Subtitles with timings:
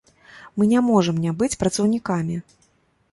[0.57, 2.39] Мы не можам не быць працаўнікамі.